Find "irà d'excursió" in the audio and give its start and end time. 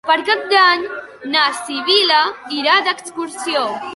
2.61-3.67